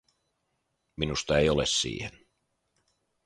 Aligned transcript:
Minusta 0.97 1.39
ei 1.39 1.49
ole 1.49 1.65
siihen. 1.65 2.11